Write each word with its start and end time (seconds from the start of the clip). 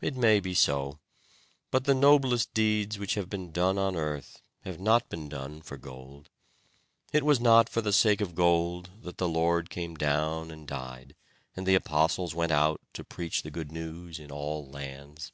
It 0.00 0.16
may 0.16 0.40
be 0.40 0.54
so; 0.54 0.98
but 1.70 1.84
the 1.84 1.94
noblest 1.94 2.52
deeds 2.52 2.98
which 2.98 3.14
have 3.14 3.30
been 3.30 3.52
done 3.52 3.78
on 3.78 3.94
earth, 3.94 4.42
have 4.64 4.80
not 4.80 5.08
been 5.08 5.28
done 5.28 5.62
for 5.62 5.76
gold. 5.76 6.30
It 7.12 7.22
was 7.22 7.38
not 7.38 7.68
for 7.68 7.80
the 7.80 7.92
sake 7.92 8.20
of 8.20 8.34
gold 8.34 8.90
that 9.02 9.18
the 9.18 9.28
Lord 9.28 9.70
came 9.70 9.94
down 9.94 10.50
and 10.50 10.66
died, 10.66 11.14
and 11.54 11.64
the 11.64 11.76
Apostles 11.76 12.34
went 12.34 12.50
out 12.50 12.80
to 12.94 13.04
preach 13.04 13.42
the 13.44 13.52
good 13.52 13.70
news 13.70 14.18
in 14.18 14.32
all 14.32 14.68
lands. 14.68 15.30